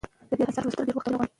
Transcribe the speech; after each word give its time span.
د 0.29 0.31
دې 0.37 0.43
اثر 0.49 0.63
لوستل 0.65 0.85
ډېر 0.87 0.95
وخت 0.95 1.05
او 1.07 1.11
حوصله 1.11 1.17
غواړي. 1.19 1.29